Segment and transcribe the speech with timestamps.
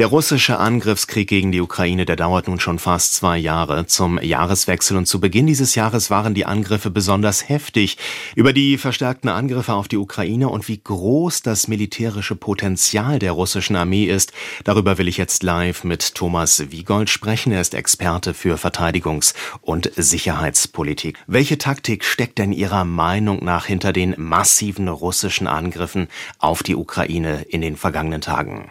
[0.00, 3.84] Der russische Angriffskrieg gegen die Ukraine, der dauert nun schon fast zwei Jahre.
[3.84, 7.98] Zum Jahreswechsel und zu Beginn dieses Jahres waren die Angriffe besonders heftig.
[8.34, 13.76] Über die verstärkten Angriffe auf die Ukraine und wie groß das militärische Potenzial der russischen
[13.76, 14.32] Armee ist,
[14.64, 17.52] darüber will ich jetzt live mit Thomas Wiegold sprechen.
[17.52, 21.18] Er ist Experte für Verteidigungs- und Sicherheitspolitik.
[21.26, 26.08] Welche Taktik steckt denn Ihrer Meinung nach hinter den massiven russischen Angriffen
[26.38, 28.70] auf die Ukraine in den vergangenen Tagen?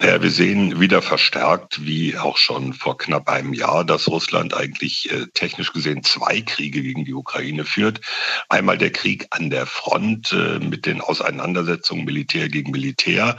[0.00, 5.10] Naja, wir sehen wieder verstärkt, wie auch schon vor knapp einem Jahr, dass Russland eigentlich
[5.10, 8.00] äh, technisch gesehen zwei Kriege gegen die Ukraine führt.
[8.48, 13.36] Einmal der Krieg an der Front äh, mit den Auseinandersetzungen Militär gegen Militär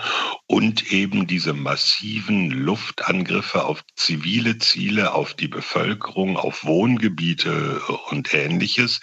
[0.52, 9.00] und eben diese massiven Luftangriffe auf zivile Ziele, auf die Bevölkerung, auf Wohngebiete und ähnliches.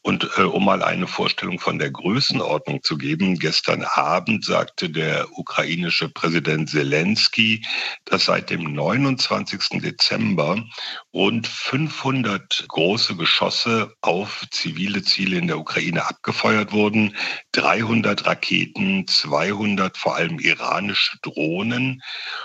[0.00, 5.26] Und äh, um mal eine Vorstellung von der Größenordnung zu geben, gestern Abend sagte der
[5.38, 7.62] ukrainische Präsident Zelensky,
[8.06, 9.82] dass seit dem 29.
[9.82, 10.64] Dezember
[11.12, 17.14] rund 500 große Geschosse auf zivile Ziele in der Ukraine abgefeuert wurden,
[17.52, 22.02] 300 Raketen, 200 vor allem Iran iranische Drohnen,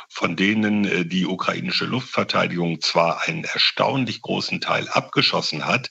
[0.10, 5.90] von denen äh, die ukrainische Luftverteidigung zwar einen erstaunlich großen Teil abgeschossen hat,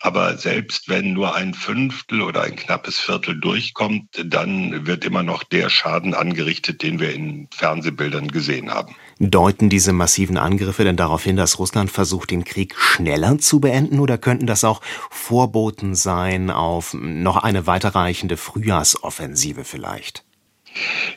[0.00, 5.44] aber selbst wenn nur ein Fünftel oder ein knappes Viertel durchkommt, dann wird immer noch
[5.44, 8.96] der Schaden angerichtet, den wir in Fernsehbildern gesehen haben.
[9.18, 14.00] Deuten diese massiven Angriffe denn darauf hin, dass Russland versucht, den Krieg schneller zu beenden,
[14.00, 20.24] oder könnten das auch Vorboten sein auf noch eine weiterreichende Frühjahrsoffensive vielleicht?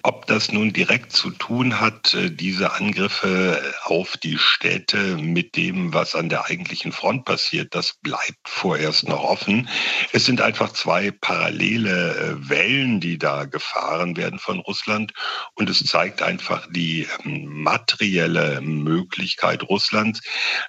[0.02, 5.94] Ob das nun direkt zu tun hat, äh, diese Angriffe auf die Städte mit dem,
[5.94, 9.70] was an der eigentlichen Front passiert, das bleibt vorerst noch offen.
[10.12, 15.14] Es sind einfach zwei parallele äh, Wellen, die da gefahren werden von Russland.
[15.56, 20.22] Und es zeigt einfach die ähm, materielle Möglichkeit Russlands.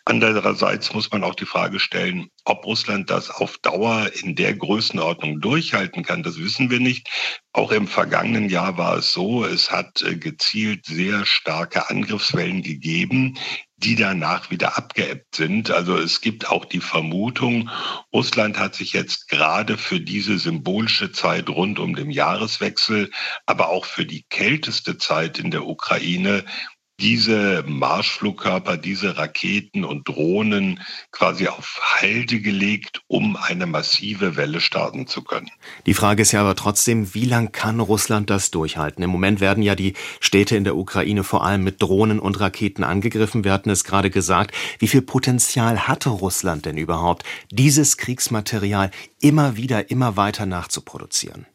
[0.05, 5.41] Andererseits muss man auch die Frage stellen, ob Russland das auf Dauer in der Größenordnung
[5.41, 7.09] durchhalten kann, das wissen wir nicht.
[7.53, 13.39] Auch im vergangenen Jahr war es so, es hat äh, gezielt sehr starke Angriffswellen gegeben,
[13.77, 15.71] die danach wieder abgeebbt sind.
[15.71, 17.71] Also es gibt auch die Vermutung,
[18.13, 23.11] Russland hat sich jetzt gerade für diese symbolische Zeit rund um den Jahreswechsel,
[23.47, 26.45] aber auch für die kälteste Zeit in der Ukraine
[27.01, 35.07] diese Marschflugkörper, diese Raketen und Drohnen quasi auf Halde gelegt, um eine massive Welle starten
[35.07, 35.51] zu können.
[35.87, 39.03] Die Frage ist ja aber trotzdem, wie lang kann Russland das durchhalten?
[39.03, 42.85] Im Moment werden ja die Städte in der Ukraine vor allem mit Drohnen und Raketen
[42.85, 43.45] angegriffen.
[43.45, 44.55] Wir hatten es gerade gesagt.
[44.79, 48.91] Wie viel Potenzial hatte Russland denn überhaupt, dieses Kriegsmaterial
[49.21, 51.47] immer wieder, immer weiter nachzuproduzieren?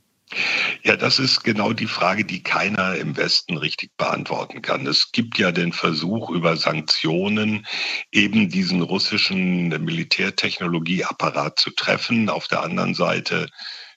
[0.84, 4.86] Ja, das ist genau die Frage, die keiner im Westen richtig beantworten kann.
[4.86, 7.66] Es gibt ja den Versuch, über Sanktionen
[8.12, 12.30] eben diesen russischen Militärtechnologieapparat zu treffen.
[12.30, 13.48] Auf der anderen Seite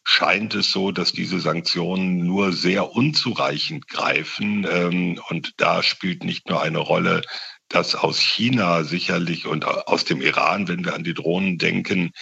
[0.04, 4.66] scheint es so, dass diese Sanktionen nur sehr unzureichend greifen.
[4.70, 7.22] Ähm, und da spielt nicht nur eine Rolle,
[7.68, 12.12] dass aus China sicherlich und aus dem Iran, wenn wir an die Drohnen denken,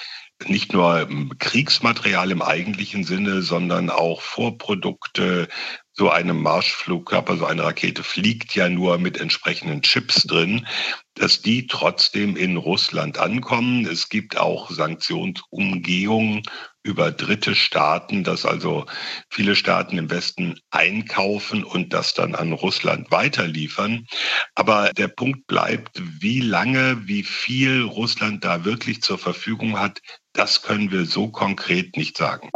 [0.47, 1.09] nicht nur
[1.39, 5.49] Kriegsmaterial im eigentlichen Sinne, sondern auch Vorprodukte.
[5.93, 10.67] So einem Marschflugkörper, so eine Rakete fliegt ja nur mit entsprechenden Chips drin,
[11.15, 13.85] dass die trotzdem in Russland ankommen.
[13.85, 16.43] Es gibt auch Sanktionsumgehungen
[16.83, 18.87] über dritte Staaten, dass also
[19.29, 24.07] viele Staaten im Westen einkaufen und das dann an Russland weiterliefern.
[24.55, 30.01] Aber der Punkt bleibt, wie lange, wie viel Russland da wirklich zur Verfügung hat,
[30.33, 32.51] das können wir so konkret nicht sagen.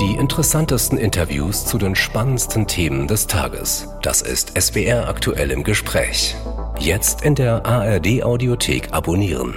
[0.00, 3.88] Die interessantesten Interviews zu den spannendsten Themen des Tages.
[4.02, 6.34] Das ist SWR aktuell im Gespräch.
[6.78, 9.54] Jetzt in der ARD Audiothek abonnieren.